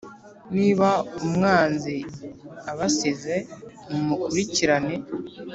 [0.55, 0.89] niba
[1.23, 1.95] umwanzi
[2.71, 3.35] abasize
[3.89, 4.95] mumukurikirane